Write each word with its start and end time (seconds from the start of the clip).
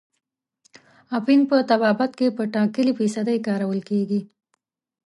اپین 1.17 1.39
په 1.49 1.55
طبابت 1.71 2.11
کې 2.19 2.27
په 2.37 2.43
ټاکلې 2.53 2.91
فیصدۍ 2.99 3.37
کارول 3.47 3.79
کیږي. 3.89 4.19